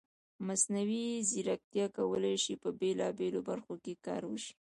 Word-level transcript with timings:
مصنوعي 0.47 1.07
ځیرکتیا 1.29 1.85
کولی 1.97 2.35
شي 2.43 2.53
په 2.63 2.69
بېلابېلو 2.79 3.39
برخو 3.49 3.73
کې 3.83 3.93
کار 4.05 4.21
وشي. 4.27 4.53